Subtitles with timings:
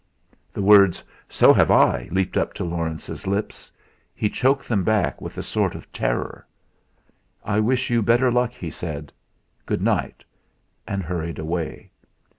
[0.51, 3.71] The words: 'So have I!' leaped up to Laurence's lips;
[4.15, 6.43] he choked them down with a sort of terror.
[7.45, 9.13] "I wish you better luck," he said.
[9.67, 10.23] "Goodnight!"
[10.87, 11.91] and hurried away.